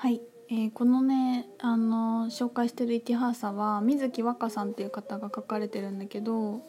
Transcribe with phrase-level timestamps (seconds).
[0.00, 6.62] はい、えーこのねあの紹介してる「イティハーサ」は水木若さんっていう方が書かれてるんだけども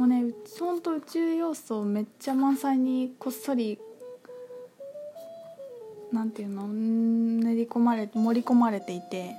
[0.00, 0.24] うね
[0.58, 3.78] ほんと宇宙要素めっちゃ満載にこっそり
[6.10, 9.36] なんていうの練り込まれ盛り込まれていて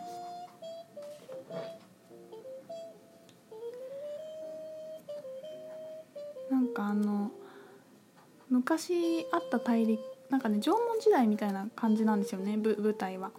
[6.50, 7.32] なんかあの
[8.50, 13.32] 昔あった大陸なんかね縄文時代みたいな感じなんですよね舞台は。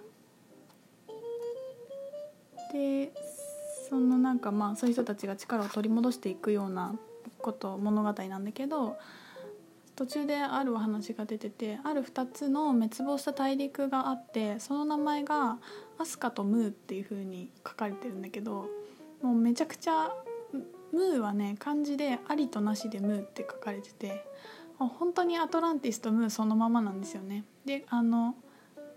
[2.73, 3.13] で
[3.89, 6.95] そのなんかまあそういう人たちが力を取り戻していくような
[7.39, 8.97] こと物語なんだけど
[9.97, 15.59] 途中であるお話が出ててある2つの滅亡した大陸があってその名前が
[15.99, 18.69] 「アスカとムー」っていう風に書かれてるんだけど
[19.21, 20.15] もうめちゃくちゃ
[20.93, 24.25] ムーはね漢字で「ありとなし」で「ムー」って書かれてて
[24.89, 27.45] 本当にアトランティスとムーそのままなんですよね。
[27.65, 28.35] であの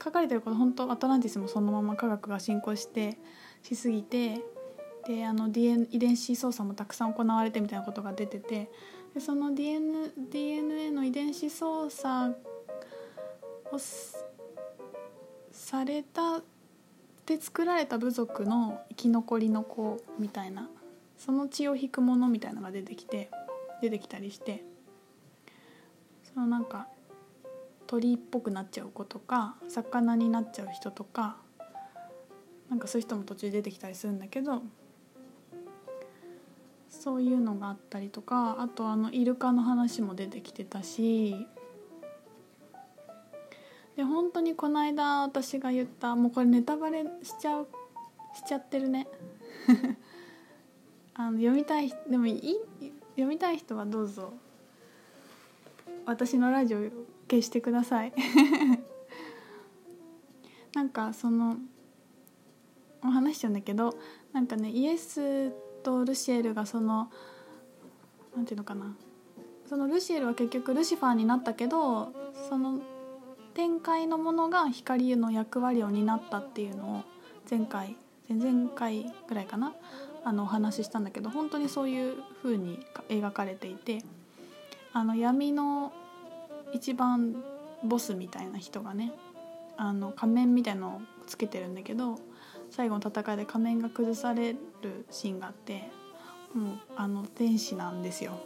[0.04, 3.18] 書かれてること本当アトランティスもそのまま科学が進行して
[3.64, 4.42] しすぎて
[5.08, 8.70] であの DN 遺伝子操作もたくさん行われてみたいなことが出てて
[9.14, 12.36] でその DNA, DNA の遺伝子操作
[13.72, 13.80] を
[15.52, 16.42] された
[17.26, 20.70] で作られた部族の生き残りの子みたいな
[21.18, 23.30] その血を引くものみたいなのが出てきて
[23.82, 24.64] 出てきたりして
[26.36, 26.88] そのなんか
[27.88, 31.38] 鳥っぽくなっちゃう子とか魚になっちゃう人とか
[32.70, 34.62] なんかそういう人も途中出てきたりするんだけど
[36.90, 41.48] そういうのがあったりとかあとあのイルカの話も出てきてたし
[43.96, 47.68] で本当にこの間私が言ったもうこれネタバレしちゃう
[48.36, 49.08] しちゃってるね。
[51.14, 52.58] あの読みたいでもいい
[53.12, 54.34] 読みたい人はどうぞ。
[56.06, 56.80] 私のラジオ
[57.30, 58.14] 消してください。
[60.76, 61.58] なんかその
[63.02, 63.98] お話しちゃうんだけど
[64.34, 65.52] なんかねイエス
[65.84, 67.10] とルシエルがその
[68.36, 68.96] なんていうのかな。
[69.68, 72.14] そのルシエルは結局ルシファーになったけど
[72.50, 72.82] その
[73.56, 77.04] 展開のものが光の役割を担ったっていうのを
[77.50, 77.98] 前回
[78.30, 79.74] 前々回ぐらいかな。
[80.28, 82.80] あのお話ししたんだけど本当にそういう風に
[83.10, 84.04] 描かれていて。
[84.96, 85.92] あの闇の
[86.74, 87.44] 一番
[87.84, 89.12] ボスみたいな人がね
[89.76, 92.18] あの仮面みたいのをつけてるんだけど
[92.72, 95.92] 最後の戦いで仮面が崩されるシーンがあって
[96.54, 98.40] もうあの天使なんですよ。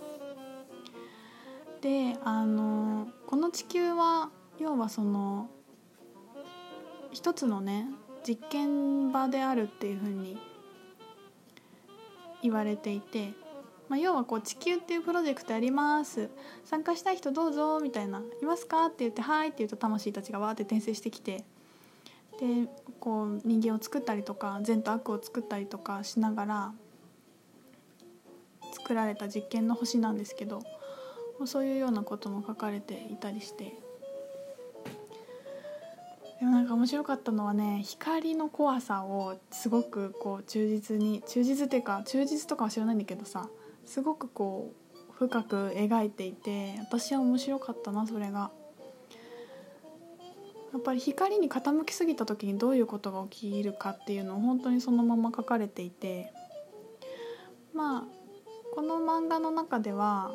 [1.82, 5.52] であのこの地球は要はその
[7.12, 7.86] 一つのね
[8.28, 10.42] 実験場であるっていうふうに
[12.42, 13.34] 言われていて、
[13.89, 16.29] まあ、要はこう地球っていうプロジェクトやります。
[16.63, 21.44] 参加したい人どうぞみたいな「いますか?」って言って「はい」って言うと魂たちがわーって転生してきて。
[22.39, 22.69] で
[23.01, 26.73] こう人間を作ったりとか善と悪を作ったりとかしながら
[28.72, 30.61] 作られた実験の星なんですけど
[31.44, 33.77] そういうようなことも書かれていたりして。
[36.39, 43.50] でもなんか面白かったのはね光の怖さをすごくこう忠実に忠実っていうか忠実とかは知らないんだけどさ
[43.89, 48.51] すごくこう深く描いていて私は面白かったなそれが。
[50.72, 56.31] やっぱり光に傾きすぎた時にどういうことが起きるかっていうのを本当にそのまま書かれていて
[57.73, 60.31] まあこの漫画の中では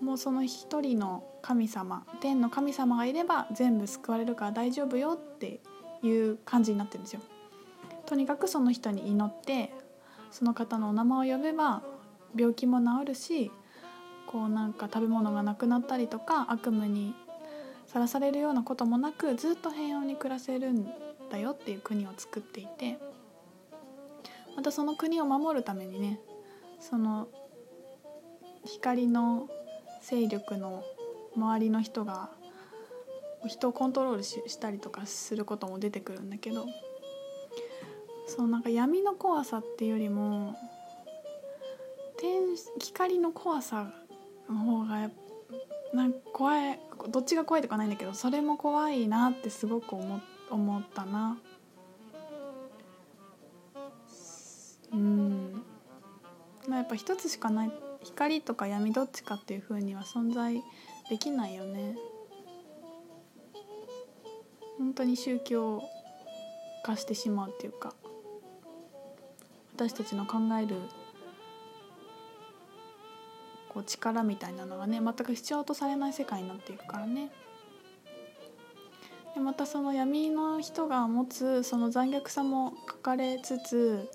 [0.00, 5.60] もうその一人の神様天の神様がいれば全部救われるから大丈夫よって
[6.02, 7.20] いう感じになってるんですよ。
[8.06, 9.70] とにかくその人に祈って
[10.30, 11.82] その方のお名前を呼べば
[12.36, 13.50] 病気も治るし
[14.26, 17.14] こうなんか食べ物がなくなったりとか悪夢に
[17.86, 20.86] さらされるようなこともなくずっと平穏に暮らせるん
[21.30, 22.98] だよっていう国を作っていて
[24.54, 26.20] またその国を守るためにね
[26.80, 27.28] その
[28.64, 29.48] 光の
[30.02, 30.84] 勢力の
[31.36, 32.30] 周りの人が
[33.46, 36.66] 人をコントロールしたりとかすることも出てくるんだけど
[38.26, 40.56] そうなんか闇の怖さっていうよりも
[42.78, 43.92] 光の怖さ
[44.48, 45.10] の方が
[45.94, 46.80] なんか怖い
[47.10, 50.20] どっちが怖いとかないんだけどそれも怖いなってすごく思
[50.50, 51.38] 思ったな。
[54.92, 55.62] うん。
[56.70, 57.72] やっぱ一つしかない
[58.02, 60.62] 光とか闇どっちかっていう風には存在
[61.10, 61.96] できないよね。
[64.78, 65.82] 本当に宗教
[66.84, 67.94] 化してしまうっていうか
[69.74, 70.76] 私たちの考える
[73.78, 77.30] こう力みたいなのがね全く必要とされない世界になっていくからね。
[79.34, 84.10] でまたその闇の人が持つその残虐さも書かれつつ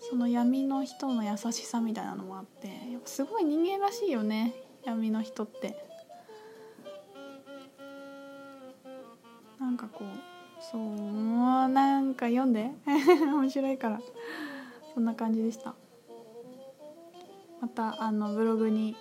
[0.00, 4.54] その闇の人の優しさみたいなのもあってやっぱすごい人間らしいよね
[4.84, 5.76] 闇の人って。
[9.60, 12.70] なんかこうそうもうなんか読んで。
[12.86, 14.00] 面白いから。
[14.94, 15.74] そんな感じでした。
[17.64, 18.94] またあのブログに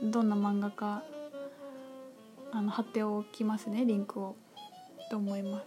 [0.00, 1.02] どんな漫画か
[2.52, 4.36] あの貼っておきますねリンクを
[5.10, 5.60] と思いま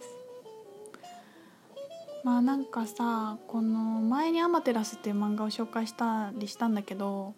[2.24, 7.34] まあなんかさこの前に「アマテラス」っていう漫画を紹介したりしたんだけど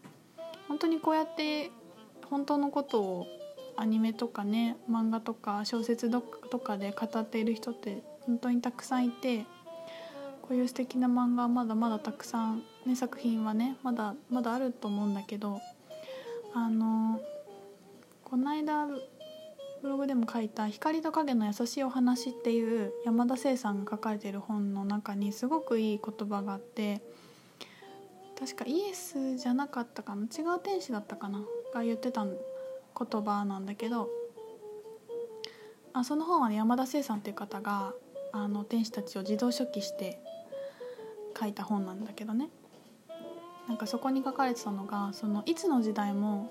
[0.69, 1.73] 本当にこうやって
[2.31, 3.27] 本当のことを
[3.77, 6.21] アニメとかね漫画とか小説と
[6.61, 9.47] かで語っている人って本当にたくさんいて
[10.43, 15.61] こういう素敵な漫画はまだまだたくさん、ね、作品はねまだまだあると思うんだけど
[16.55, 17.21] あの
[18.25, 18.87] この間
[19.83, 27.03] ブログでも書いた「光と影の優しいお話」っていう山田聖さんが書かれてる本の中にすごくいい言葉があって
[28.39, 31.43] 確かイエスじゃなかったかな違う天使だったかな
[31.75, 34.09] が言ってた言葉なんだけど
[35.93, 37.95] あその本は、ね、山田聖さんっていう方が
[38.33, 40.21] あの天使たちを自動書記して
[41.39, 42.51] 書いた本なんだけどね。
[43.69, 46.51] なんかそこに書かれてたのがそのいつの時代も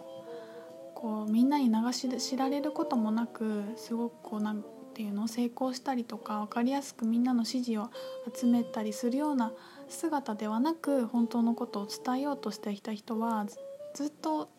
[0.93, 4.63] こうみんなに流し知られることもなくすごくこうなん
[4.93, 7.89] ていうの成功したりとか分かりやすくみんなの支持を
[8.33, 9.51] 集めたりするような
[9.87, 13.45] 姿ではなく本当のことを伝えようとしていた人は
[13.93, 14.49] ずっと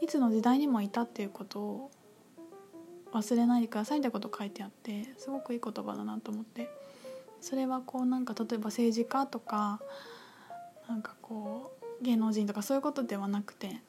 [0.00, 1.90] いつの時代にもいたっていうことを
[3.12, 6.68] 忘れないでくださいってこと書いてあってすごくいい言葉だなと思って。
[7.40, 9.80] それはこうなんか例えば政治家とか
[10.88, 13.80] なんかこう芸能人とかそういうことではなくて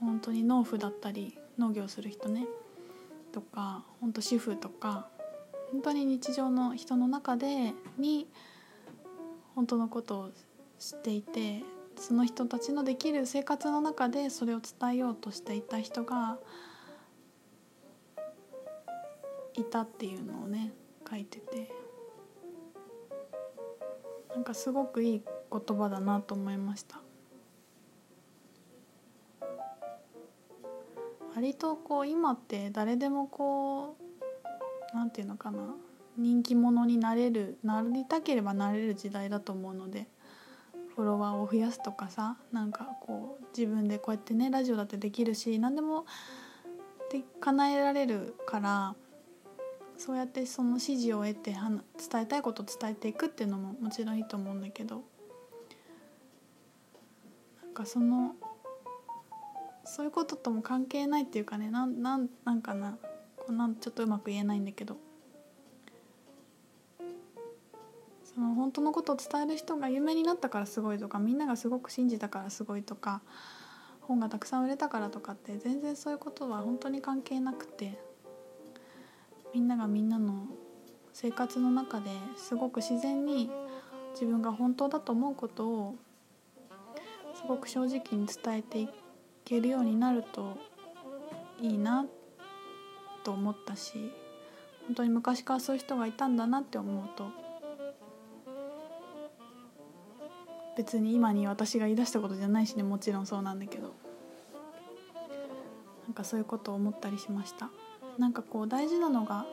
[0.00, 2.46] 本当に農夫だったり農業する人ね
[3.32, 5.08] とか本当主婦とか
[5.72, 8.26] 本当に日常の人の中でに
[9.54, 10.30] 本当のことを
[10.78, 11.62] 知っていて
[11.96, 16.38] その人たちのできる生活の中でそれを伝えようとしていた人が
[19.54, 20.72] いたっていうのをね
[21.08, 21.84] 書いてて。
[24.34, 27.03] なんかすごくいい言葉だなと思いました。
[31.34, 33.96] 割とこう今って誰でもこ
[34.92, 35.74] うなんていうのかな
[36.16, 40.06] 人気者になれるなりたければなれる時代だと思うので
[40.94, 46.06] フォロワーを増やすとかさなんかこう自分でこうやってねラジオだってできるし何でも
[47.10, 48.94] で叶えられるから
[49.98, 55.02] そうやってその指示を得て伝えたいことを伝えていくっていうのももちろんいいと思うんだけど
[57.62, 58.34] なんかその
[59.84, 62.98] そういうこととも関係ないっていうかねなんなんなんかな
[63.36, 64.96] こうなちょっとうまく言えないんだけど。
[68.34, 73.22] その本当のことを伝える人が有名になったからすごいとかみんながすごく信じたからすごいとか
[74.00, 77.96] 本がたくさん売れたからとかって全然そういうことは本当に関係なくて
[79.54, 80.48] みんながみんなの
[81.12, 83.50] 生活の中ですごく自然に
[84.14, 85.96] 自分が本当だと思うことを
[87.36, 89.03] すごく正直に伝えていって
[89.44, 90.56] けるようになると
[91.60, 92.06] いいな
[93.24, 94.12] と思ったし
[94.86, 97.28] 本当に昔からそういう人がいたんだなって思うと
[100.76, 103.94] 別に今に私が言い出したことじゃないしねもちろんそうなんだけど
[106.06, 107.70] なんかそういうことを思ったりしました。
[108.18, 109.46] なんかこう大事なのが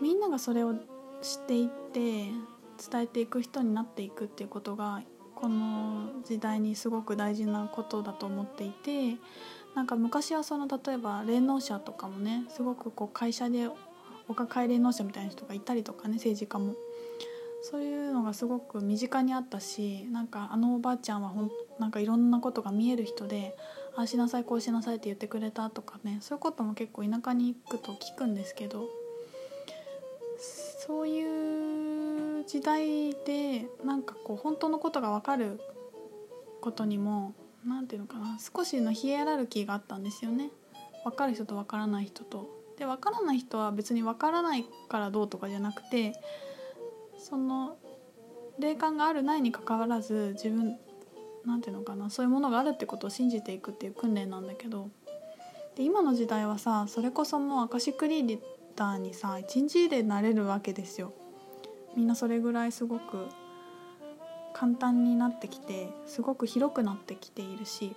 [0.00, 2.00] みんながそれを知っていって
[2.90, 5.02] 伝えていく人になっていくっていうことが
[5.40, 9.16] この時代にすごく大事なことだと思っていて
[9.74, 13.68] なんか昔はその例えば霊能者とかもねすごくこう会社で
[14.28, 16.74] お抱え霊能者みたいな人がいたりとかね政治家も。
[17.62, 23.54] そういうのがすごく身近にあったしなんかあのおばあちゃんはほんなんかいろんなことが見える人で
[23.96, 28.88] ああしなさいこうしなさいって言ってくれたとかねそういうことも結構田舎に行くと聞くんですけど
[30.86, 31.39] そういう
[32.50, 35.60] 時代でなんかこう本当のことが分かる
[36.60, 37.32] ことにも
[37.64, 40.50] 何て言うのかな少しのヒエラルキーがあったんですよね
[41.04, 42.50] 分かる人と分からない人と。
[42.76, 46.14] で分からない人は別に分からないからどうとかじゃなくて
[47.18, 47.76] その
[48.58, 50.76] 霊感があるないにかかわらず自分
[51.46, 54.88] なんていうのかなそういうものがあるってことを信じていくっていう訓練なんだけど
[55.76, 58.40] で今の時代はさそれこそもうアカシックリー
[58.74, 61.12] ダーにさ一日でなれるわけですよ。
[61.96, 63.26] みんなそれぐらいすごく
[64.52, 67.94] 簡単になってきてすごく広くなってきているし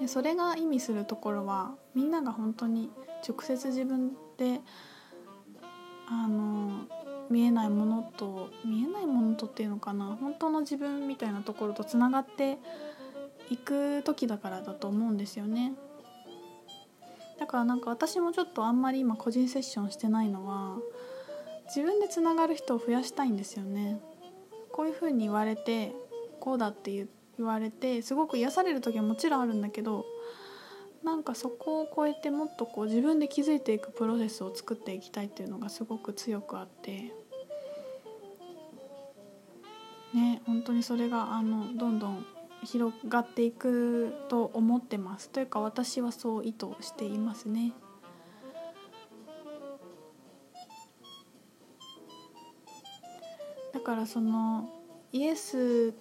[0.00, 2.90] でそれが意味するところはみんなが本当に
[3.26, 4.60] 直接自分で
[6.08, 6.86] あの
[7.30, 12.58] 見えないものと見えないものとっていうのかな本当の自分みたいなところとつながって
[13.50, 15.74] いく時だからだと思うんですよね。
[17.38, 20.78] だからなんか私もちょっとあんまり今個人セッションしてないのは
[21.66, 24.00] 自分でつながる人を増やしたいんですよね。
[24.72, 25.92] こういうふうに言われて
[26.40, 30.04] こうだって言われてすごく癒される時はもちろんあるんだけど
[31.04, 37.12] なんかそこを超えてもっとこう自分で気づいていくプロセスを作っていきたいっていうのがすごく強くあって
[40.14, 42.26] ね本当にそれがあのどんどん
[42.64, 47.72] 広がっていくと思ってますというか私はそう意図していますね。
[53.84, 54.68] からその
[55.12, 55.92] イエス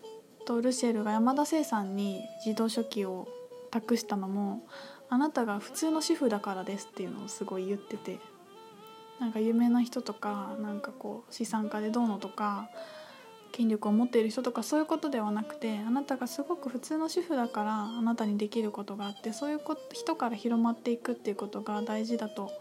[0.45, 3.27] とルシェルが山田聖さんに自動書記を
[3.69, 4.65] 託したのも
[5.09, 8.19] あなたが普通の主婦だからですっていうのをすごい言ってて
[9.19, 12.69] なんか有名な人とかなんかこう資産家でどうのとか
[13.51, 19.61] 権力を持っている人とかそういうことではなくてあなたがすごく普通の主婦だからあなたにできることがあってそういう
[19.91, 22.51] 人から広まっていくっていうことが大事だと思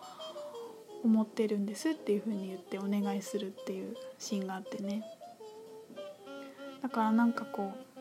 [1.05, 5.05] 思ってるんですっていうふうに言ってお願いするっていうシーンがあってね。
[6.83, 8.01] だからなんかこう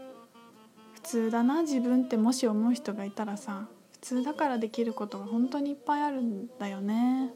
[0.94, 7.32] 普通だな自分ってもし思う人がいたらさ普通だからできることが本当にいっぱいあるんだよね。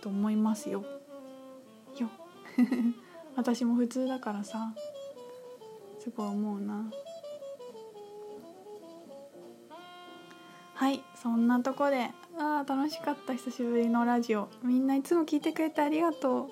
[0.00, 0.84] と思いますよ。
[1.98, 2.10] よ。
[3.34, 4.74] 私も普通だからさ
[5.98, 6.90] すごい思うな。
[10.76, 14.50] はいそんなとこであー楽しかった久しぶりのラジオ。
[14.62, 16.48] みんないつも聞いてくれてありがとう。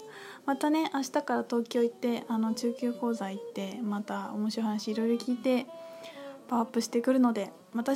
[0.47, 5.67] またね明日から東京行ってあの中級講座行ってまた面白い話いろいろ聞いて
[6.49, 7.95] パワーアップしてくるのでまた